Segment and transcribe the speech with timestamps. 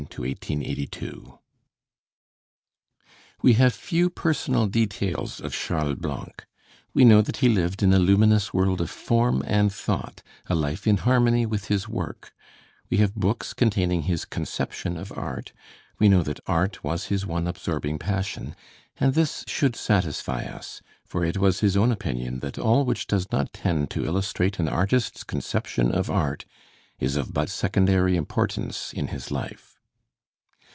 [0.09, 1.07] CHARLES BLANC (1813
[3.37, 6.47] 1882) We have few personal details of Charles Blanc.
[6.91, 10.87] We know that he lived in a luminous world of form and thought, a life
[10.87, 12.33] in harmony with his work;
[12.89, 15.53] we have books containing his conception of art;
[15.99, 18.55] we know that art was his one absorbing passion:
[18.97, 23.31] and this should satisfy us, for it was his own opinion that all which does
[23.31, 26.45] not tend to illustrate an artist's conception of art
[26.97, 29.67] is of but secondary importance in his life.